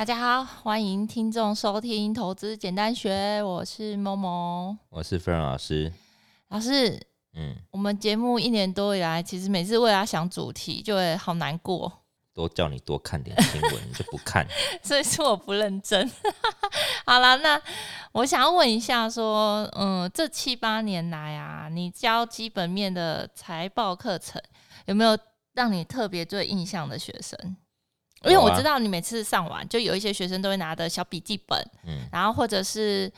[0.00, 5.92] 大家好，欢迎听众收听《投资简单学》，我是某某，我是飞龙老师。
[6.48, 6.98] 老师，
[7.34, 11.92] 嗯，我们节目一年多以来，其实每次为了想主题，就会好难过。
[12.32, 14.46] 都叫你多看点新闻，你就不看，
[14.82, 16.10] 所以说我不认真。
[17.04, 17.60] 好了，那
[18.12, 24.40] 我想要问一下，说，嗯，这七八年来啊，你教基本面的财报课程，
[24.86, 25.18] 有没有
[25.52, 27.54] 让你特别最印象的学生？
[28.24, 33.10] 因为我知道你每次上完，就有一些学生都会拿着小笔记本，嗯，然后或者是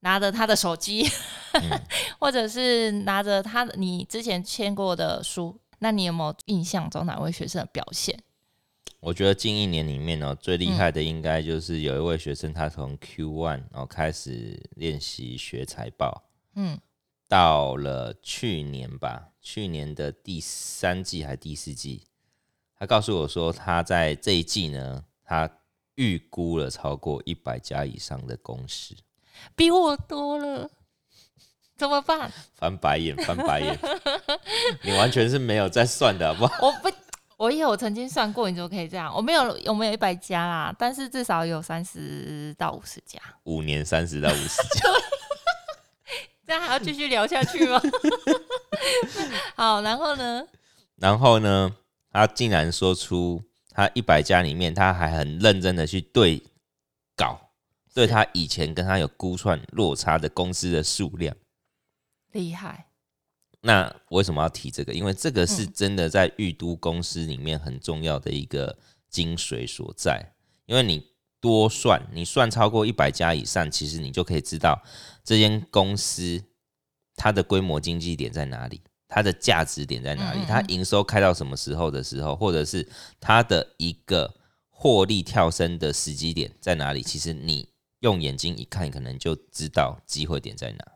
[0.00, 1.08] 拿着他的手机，
[1.54, 1.80] 嗯、
[2.20, 5.58] 或者是拿着他你之前签过的书。
[5.78, 8.16] 那你有没有印象中哪位学生的表现？
[9.00, 16.22] 我觉得近一年里面呢，最厉害的应该就是有一位学生，他从 Q one 然后开始练习学财报，
[16.54, 16.78] 嗯，
[17.26, 22.04] 到了去年吧，去年的第三季还是第四季。
[22.82, 25.48] 他告诉我说，他在这一季呢，他
[25.94, 28.92] 预估了超过一百家以上的公司，
[29.54, 30.68] 比我多了，
[31.76, 32.28] 怎么办？
[32.58, 33.78] 翻白眼，翻白眼！
[34.82, 36.56] 你完全是没有在算的，好不好？
[36.66, 36.90] 我不，
[37.36, 39.14] 我也有曾经算过，你怎么可以这样？
[39.14, 43.20] 我没有，我没有一百家啦，但是至少有三十到五十家。
[43.44, 44.90] 五年三十到五十家，
[46.44, 47.80] 这样还要继续聊下去吗？
[49.54, 50.44] 好，然后呢？
[50.96, 51.76] 然后呢？
[52.12, 56.42] 他竟然说出他一百家里面，他还很认真的去对
[57.16, 57.52] 稿，
[57.94, 61.34] 对他以前跟他有估算落差的公司的数量，
[62.32, 62.88] 厉害。
[63.62, 64.92] 那为什么要提这个？
[64.92, 68.76] 因为这个是真的在预都公司里面很重要的一个
[69.08, 70.34] 精髓所在。
[70.66, 74.82] 因为你多算，你算超过一百家以上，其实你就可以知道
[75.24, 76.44] 这间公司
[77.14, 78.80] 它的规模经济点在哪里。
[79.14, 80.40] 它的价值点在哪里？
[80.46, 82.88] 它营收开到什么时候的时候，或者是
[83.20, 84.34] 它的一个
[84.70, 87.02] 获利跳升的时机点在哪里？
[87.02, 87.68] 其实你
[88.00, 90.92] 用眼睛一看，可能就知道机会点在哪。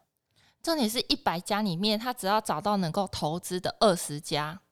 [0.62, 4.62] 重点是一百家里面，他只要找到能够投资的二十家，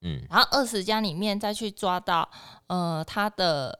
[0.00, 2.28] 嗯，然后二十家里面再去抓到
[2.66, 3.78] 呃它的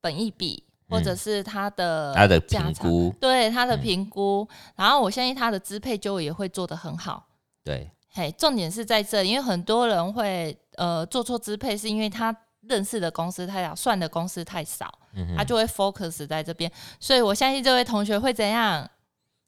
[0.00, 7.26] 本益比，或者是它的它的评估，对它的评估，然后我相信它的支配就也会做得很好，
[7.64, 7.90] 对。
[8.14, 16.70] 嘿，重点是在这，因为很多人会呃做错支配，是因为他认识的公司太少，算的公司太少，嗯、他就会 focus 在这边。
[17.00, 18.88] 所以我相信这位同学会怎样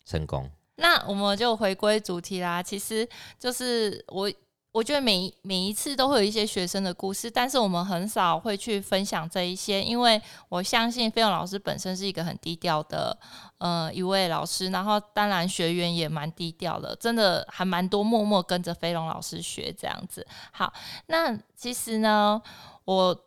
[0.04, 0.50] 成功？
[0.74, 4.30] 那我们就回归主题啦，其实就是我。
[4.76, 10.20] 我觉得每每一次都会有一些学生的故事，但是我们很少会去分享这一些，因为
[10.50, 13.18] 我相信飞龙老师本身是一个很低调的
[13.56, 20.26] 呃一位老师，然后当然学员也蛮低调的，真的还蛮多默默跟着飞龙老师学这样子。
[20.52, 20.70] 好，
[21.06, 22.38] 那其实呢，
[22.84, 23.18] 我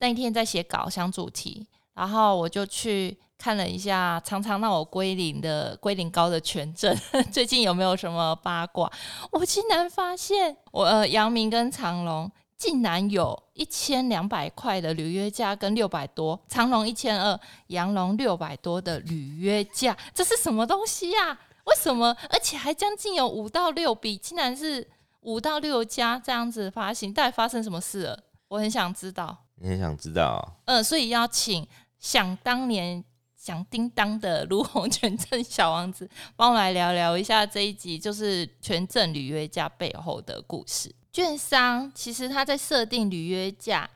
[0.00, 1.66] 那一天在写稿想主题，
[2.00, 3.18] 然后我就去。
[3.42, 6.94] 看了一下常常让我归零的归零高的权证，
[7.32, 8.92] 最近有没有什么八卦？
[9.32, 21.40] 我竟然发现我呃阳明跟长隆竟然有一千两百块的履约价跟六百多，长隆一千二，阳明六百多的履约价，这是什么东西呀、啊？
[21.64, 22.14] 为什么？
[22.28, 24.86] 而且还将近有五到六笔，竟然是
[25.22, 28.22] 五到六家这样子发行，到底发生什么事了？
[28.48, 29.34] 我很想知道。
[29.62, 30.56] 你很想知道？
[30.66, 31.66] 嗯、呃，所以要请
[32.00, 33.04] 想当年。
[33.36, 36.06] 响叮当的卢鸿权证小王子，
[36.36, 40.94] 帮我们来聊聊一下这一集，就是权证履约价背后的故事。
[41.10, 43.88] 券商其实他在设定履约价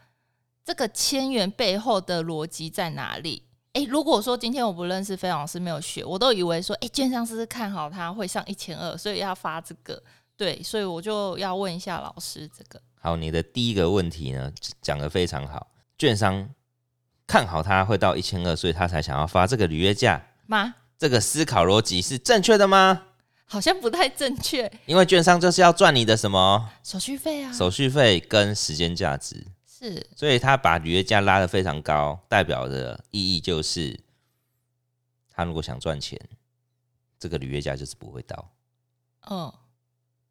[0.65, 3.43] 这个千元背后的逻辑在哪里？
[3.75, 10.03] 诶，如果说今天我不认识飞老师，没有学，我都以为说，诶，券商是不是看好他会上一千二，所以要发这个？
[10.39, 12.81] 对，所以我就要问一下老师这个。
[12.99, 14.51] 好，你的第一个问题呢，
[14.81, 15.67] 讲得非常好，
[15.99, 16.49] 券商。
[17.27, 20.75] 看好它会到一千二，所以他才想要发这个履约价吗？
[20.99, 23.07] 这个思考逻辑是正确的吗？
[23.47, 27.53] 好像不太正确，因为券商就是要赚你的什么手续费啊？
[27.53, 33.99] 手续费跟时间价值是，所以他把履约价拉得非常高，代表的意义就是，
[35.33, 36.21] 他如果想赚钱，
[37.19, 38.51] 这个履约价就是不会到。
[39.31, 39.53] 嗯，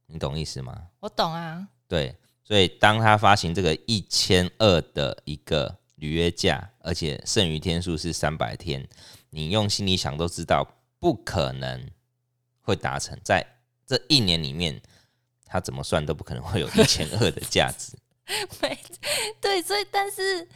[0.06, 0.84] 你懂意思吗？
[1.00, 1.68] 我懂啊。
[1.88, 5.80] 对，所以当他发行这个一千二的一个。
[5.98, 8.88] 履约价，而且剩余天数是三百天，
[9.30, 10.68] 你用心里想都知道，
[11.00, 11.90] 不可能
[12.62, 13.18] 会达成。
[13.24, 13.44] 在
[13.88, 14.80] 这一年里面，
[15.46, 17.98] 他怎么算都不可能会有 一千二的价值。
[18.60, 18.78] 对，
[19.42, 20.48] 对，所以但是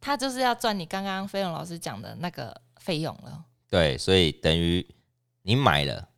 [0.00, 3.44] 他就是要赚你刚刚飞龙老师讲的那个费用了。
[3.68, 4.86] 对，所以等于
[5.42, 6.08] 你买了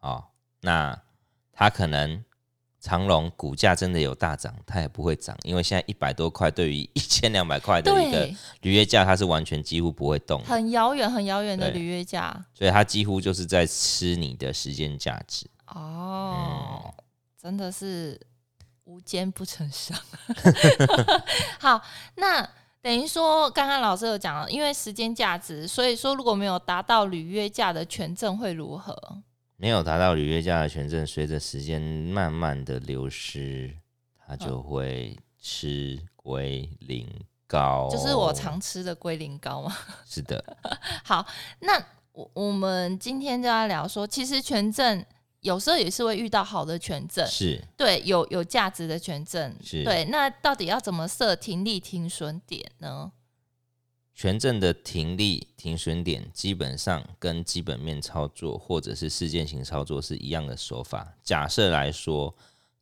[0.00, 0.24] 哦，
[0.60, 1.02] 那
[1.52, 2.24] 他可能
[2.88, 8.24] 长荣股价真的有大涨，它也不会涨，因为现在一百多块对于一千两百块的一个
[8.62, 15.46] 履约价，它是完全几乎不会动，很遥远很遥远的履约价，所以它几乎就是在吃你的时间价值。
[15.66, 17.04] 哦，嗯、
[17.38, 18.18] 真的是
[18.84, 19.94] 无奸不成商。
[21.60, 21.82] 好，
[22.14, 22.48] 那
[22.80, 29.22] 等于说刚刚老师有讲了，因为时间价值，所以说如果没有达到履约价的权证会如何？
[29.60, 33.74] 没有达到履约价的权证，随着时间慢慢的流失，
[34.24, 37.04] 它就会吃龟苓
[37.48, 39.76] 膏，就是我常吃的龟苓膏吗？
[40.06, 40.56] 是的。
[41.02, 41.26] 好，
[41.58, 41.76] 那
[42.12, 45.04] 我我们今天就要聊说，其实权证
[45.40, 50.04] 有时候也是会遇到好的权证，是对有有价值的权证，是对。
[50.04, 53.10] 那到底要怎么设停利停损点呢？
[54.18, 61.14] 权证的停利停损点基本上跟基本面操作或者是事件型操作是一样的手法。
[61.22, 62.34] 假设来说，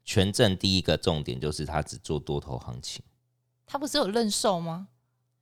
[0.03, 3.05] 权证第一个重点就是它只做多头行情，
[3.67, 4.89] 它不是有认售吗？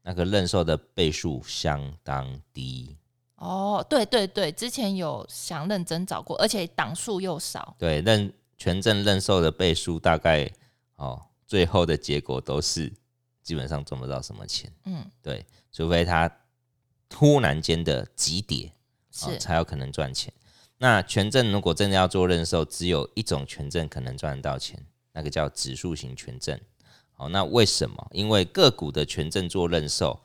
[0.02, 2.96] 那个认售的倍数相当低。
[3.36, 7.76] 哦，对对对，之前有想认真找过，而且档数又少。
[7.78, 10.50] 对，认权证认售的倍数大概
[10.96, 12.92] 哦，最后的结果都是
[13.44, 14.72] 基本上赚不到什么钱。
[14.86, 15.46] 嗯，对。
[15.70, 16.28] 除非它
[17.08, 18.72] 突然间的急跌，
[19.12, 20.32] 是、哦、才有可能赚钱。
[20.78, 26.60] 那权证如果真的要做认售，只有一种权证可能赚得到钱，那个叫指数型权证。
[27.12, 28.08] 好、哦，那为什么？
[28.10, 30.20] 因为个股的权证做认售，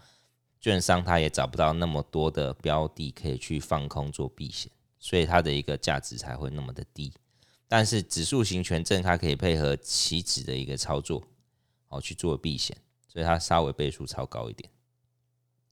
[0.60, 7.14] 券商他也找不到那么多的标的可以去放空做避险，所以它的一个价值才会那么的低。
[7.68, 11.24] 但是指数型权证它可以配合期指的一个操作，
[11.90, 12.76] 哦去做避险，
[13.10, 14.72] 所以它稍微倍数超高一点。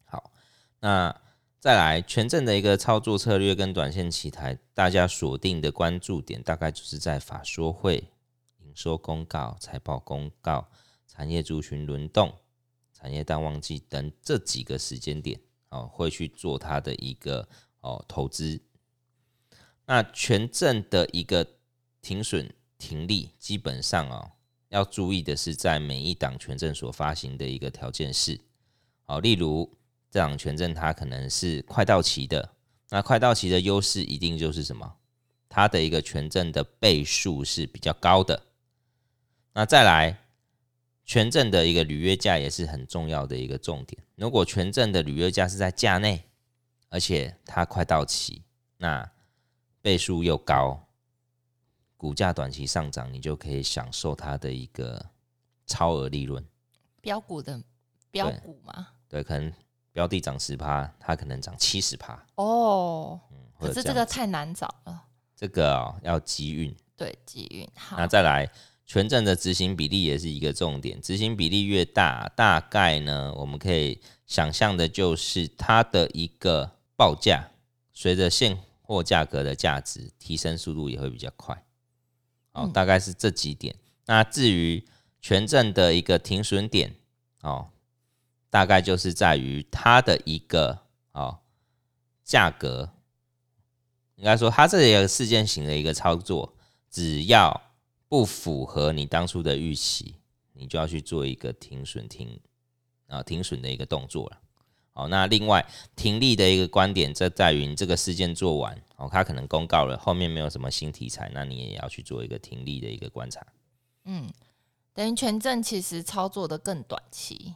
[0.04, 0.34] 好
[0.82, 1.22] 那
[1.60, 8.12] 再来，权证的一个操作策略跟短线期台，大家锁定的关注点大概就是在法说会、
[8.60, 10.70] 营收公告、财报公告、
[11.08, 12.34] 产业族群轮动、
[12.94, 15.40] 产业淡旺季等这几个时间点
[15.70, 17.48] 哦，会去做它的一个
[17.82, 18.62] 哦投资。
[19.86, 21.46] 那权证的一个
[22.02, 24.32] 停损停利，基本上哦
[24.70, 28.40] 要注意的是，在每一档权证所发行的一个条件是
[29.06, 29.72] 哦，例如。
[30.10, 32.54] 这档权证它可能是快到期的，
[32.90, 34.96] 那快到期的优势一定就是什么？
[35.50, 38.42] 它的一个权证的倍数是比较高的。
[39.52, 40.18] 那再来，
[41.04, 44.02] 权证的一个履约价也是很重要的一个重点。
[44.16, 46.24] 如果权证的履约价是在价内，
[46.88, 48.42] 而且它快到期，
[48.78, 49.12] 那
[49.82, 50.87] 倍数又高，
[51.98, 55.06] 股价短期上涨，你就可以享受它的一个
[55.66, 56.42] 超额利润。
[57.02, 57.62] 标股的
[58.10, 58.88] 标股吗？
[59.10, 59.52] 对，可能。
[59.94, 63.20] 标的涨十趴，它可能涨七十趴哦。
[63.32, 65.06] 嗯，可是这个太难找了。
[65.36, 66.72] 这个哦，要集运。
[66.96, 67.68] 对，集运。
[67.76, 68.48] 好，那再来，
[68.86, 71.02] 权证的执行比例也是一个重点。
[71.02, 77.50] 执行比例越大，大概呢，我们可以想象的就是它的一个报价，
[77.92, 81.60] 随着现货价格的价值提升速度也会比较快。
[82.58, 83.74] 哦，大概是这几点。
[83.76, 84.86] 嗯、那至于
[85.22, 86.96] 权证的一个停损点，
[87.42, 87.70] 哦。
[88.50, 90.80] 大概就是在于它的一个
[91.12, 91.40] 哦
[92.24, 92.90] 价格，
[94.16, 96.56] 应该说它这一个事件型的一个操作，
[96.90, 97.62] 只要
[98.08, 100.16] 不符合你当初的预期，
[100.54, 102.40] 你就要去做一个停损停
[103.08, 104.40] 啊停损的一个动作了。
[104.98, 105.64] 好，那另外
[105.96, 113.46] 停利的一个观点，这在于你这个事件做完哦，它可能公告了后面没有什么新题材，那你也要去做一个停利的一个观察。
[114.06, 114.28] 嗯，
[114.96, 117.54] 等于权证其实操作的更短期。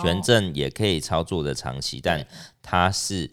[0.00, 2.24] 权证也可以操作的长期，但
[2.62, 3.28] 它是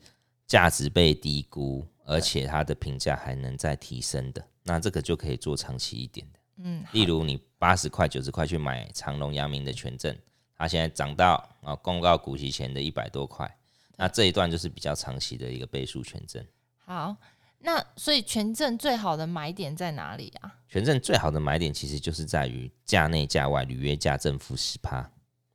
[0.47, 6.39] 价值被低估，而且它的评价还能再提升的，那这个就可以做长期一点的。
[6.63, 10.17] 嗯，例如你八十块、九十块去买长隆、阳明的权证，
[10.57, 13.57] 它现在涨到啊公告股息前的一百多块，
[13.97, 16.45] 那这一段就是比较长期的一个倍数权证。
[16.77, 17.15] 好，
[17.59, 20.59] 那所以权证最好的买点在哪里啊？
[20.67, 25.11] 权证最好的买点其实就是在于价内价外履约价正负十趴。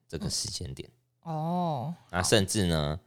[0.09, 0.91] 这个时间点、
[1.25, 2.99] 嗯、哦，那甚至呢，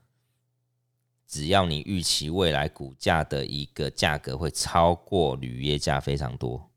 [1.28, 6.72] 只要你预期未来股价的一个价格会超过履约价非常多，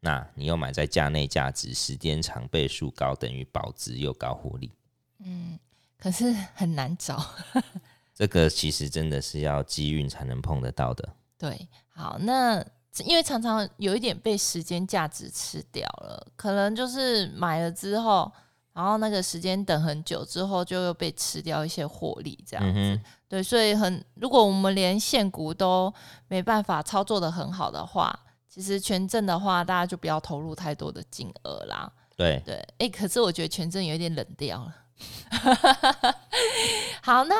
[0.00, 4.72] 那你又买在价内价值时间长倍数高，等于保值又高获利。
[5.18, 5.58] 嗯，
[5.98, 7.24] 可是很难找。
[8.14, 11.08] 这个其实真的是要机运才能碰得到的。
[11.38, 12.64] 对，好，那
[13.04, 18.30] 因为常常有一点被时间价值吃掉了，可能就是买了之后。
[18.72, 22.72] 然后那个时间等很久之后，就又被吃掉一些获利，这样子。
[22.74, 25.92] 嗯、对，所以很，如果我们连现股都
[26.28, 28.16] 没办法操作的很好的话，
[28.52, 31.90] 其实权证的话，大家就不要投入太多的金额啦。
[32.16, 34.74] 对对，哎、欸，可是我觉得权证有点冷掉了。
[37.00, 37.36] 好，那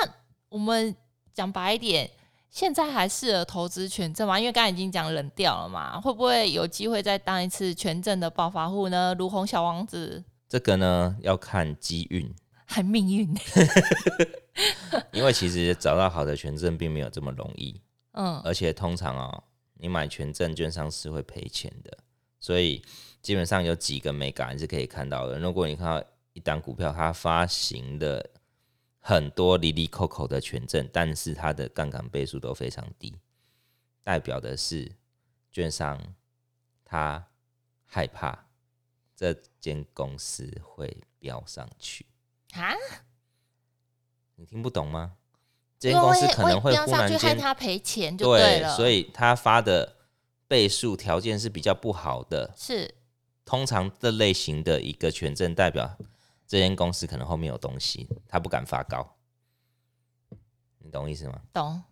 [0.49, 0.95] 我们
[1.35, 2.09] 讲白一点，
[2.49, 4.38] 现在还适合投资权证吗？
[4.38, 9.14] 因为刚才已经讲冷掉了嘛，会不会有机会再当一次权证的暴发户呢？
[9.19, 12.33] 如红小王子，这个呢要看机运，
[12.64, 13.37] 还命运。
[15.12, 17.81] 因为其实找到好的权证并没有这么容易。
[18.12, 19.45] 嗯，而且通常哦，
[19.81, 21.99] 你买权证，券商是会赔钱的，
[22.39, 22.85] 所以
[23.23, 25.39] 基本上有几个眉角你是可以看到的。
[25.39, 28.31] 如果你看到一档股票，它发行的
[28.99, 33.19] 很多利利扣扣的权证，但是它的杠杆倍数都非常低，
[34.03, 34.93] 代表的是
[35.51, 36.15] 券商
[36.85, 37.27] 他
[37.87, 38.47] 害怕
[39.17, 42.07] 这间公司会飙上去
[42.53, 42.75] 啊？
[44.37, 45.17] 你听不懂吗？
[45.81, 48.69] 这间公司可能会忽然间他赔钱，就对了。
[48.69, 49.97] 对，所以他发的
[50.47, 52.53] 倍数条件是比较不好的。
[52.55, 52.95] 是，
[53.47, 55.97] 通常这类型的一个权证代表
[56.47, 59.17] 这间公司可能后面有东西，他不敢发高。
[60.81, 61.41] 你懂意思吗？
[61.53, 61.83] 懂。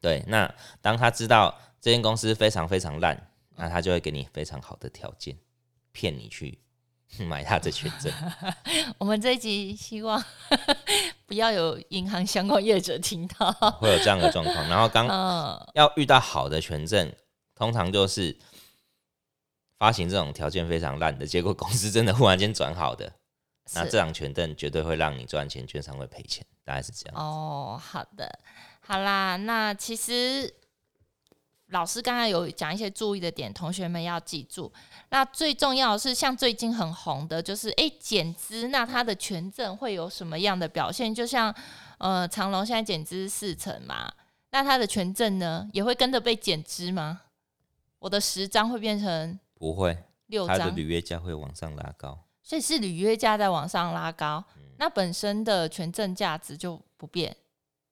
[0.00, 5.38] 对，那当他知道这间公司非常非常烂，那他就会给你非常好的条件，
[5.92, 6.58] 骗你去。
[7.28, 8.12] 买他的权证，
[8.98, 10.20] 我们这一集希望
[11.26, 14.68] 不要有银行相关业者听到，会有这样的状况。
[14.68, 15.06] 然后刚
[15.74, 17.12] 要遇到好的权证，
[17.54, 18.36] 通常就是
[19.78, 23.12] 发行这种条件非常烂的，结果公司真的忽然间转好的，
[23.74, 27.14] 那这张权证绝对会让你赚钱，券商会赔钱，大概是这样。
[27.16, 28.38] 哦，好的，
[28.80, 30.54] 好啦，那其实。
[31.76, 34.72] 老师刚才有讲一些注意的点，同学们要记住。
[35.10, 41.14] 那最重要的是，像最近很红的，就是诶减资，那它的权证会有什么样的表现？
[41.14, 41.54] 就像
[41.98, 44.10] 呃长隆现在减资四成嘛，
[44.52, 47.20] 那它的权证呢也会跟着被减资吗？
[47.98, 57.36] 我的十张会变成不会六张，它的履约价会往上拉高，所以是履约价在往上拉高，嗯、那本身的权证价值就不变。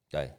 [0.08, 0.38] 对，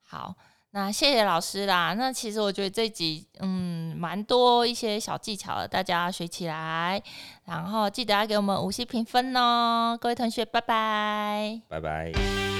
[0.00, 0.34] 好。
[0.76, 1.94] 那谢谢老师啦。
[1.94, 7.02] 那其实我觉得这集嗯蛮多一些小技巧的，大家学起来。
[7.46, 12.55] 然后记得要给我们五星评分哦，各位同学，拜拜，拜拜。